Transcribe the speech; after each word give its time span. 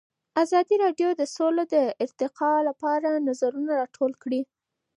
ازادي 0.43 0.75
راډیو 0.83 1.09
د 1.15 1.21
سوله 1.35 1.63
د 1.73 1.75
ارتقا 2.03 2.53
لپاره 2.67 3.09
نظرونه 3.27 3.71
راټول 3.81 4.11
کړي. 4.23 4.41